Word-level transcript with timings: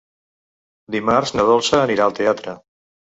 Dimarts 0.95 1.33
na 1.39 1.45
Dolça 1.49 1.77
anirà 1.81 2.07
al 2.09 2.17
teatre. 2.21 2.57